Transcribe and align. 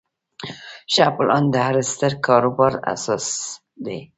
ښه 0.93 1.05
پلان 1.15 1.43
د 1.53 1.55
هر 1.67 1.75
ستر 1.91 2.11
کاروبار 2.27 2.73
اساس 2.93 3.25
دی. 3.85 3.99